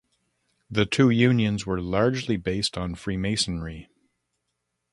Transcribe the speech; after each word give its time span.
The 0.71 0.87
two 0.87 1.11
unions 1.11 1.67
were 1.67 1.79
largely 1.79 2.35
based 2.35 2.75
on 2.75 2.95
freemasonry. 2.95 3.87